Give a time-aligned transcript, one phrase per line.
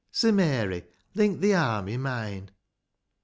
[0.09, 2.49] So, Mary, link thi arm i' mine.